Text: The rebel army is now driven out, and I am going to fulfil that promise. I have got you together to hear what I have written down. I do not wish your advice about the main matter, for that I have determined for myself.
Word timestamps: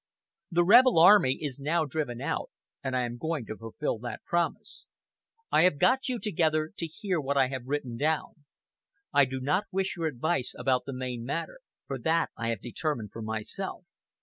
The 0.49 0.65
rebel 0.65 0.97
army 0.97 1.37
is 1.43 1.59
now 1.59 1.85
driven 1.85 2.21
out, 2.21 2.49
and 2.83 2.97
I 2.97 3.01
am 3.03 3.17
going 3.19 3.45
to 3.45 3.55
fulfil 3.55 3.99
that 3.99 4.23
promise. 4.25 4.87
I 5.51 5.61
have 5.61 5.77
got 5.77 6.09
you 6.09 6.17
together 6.17 6.71
to 6.75 6.87
hear 6.87 7.21
what 7.21 7.37
I 7.37 7.49
have 7.49 7.67
written 7.67 7.97
down. 7.97 8.45
I 9.13 9.25
do 9.25 9.39
not 9.39 9.65
wish 9.71 9.95
your 9.95 10.07
advice 10.07 10.55
about 10.57 10.85
the 10.85 10.93
main 10.93 11.23
matter, 11.23 11.59
for 11.85 11.99
that 11.99 12.31
I 12.35 12.47
have 12.47 12.61
determined 12.63 13.11
for 13.11 13.21
myself. 13.21 13.85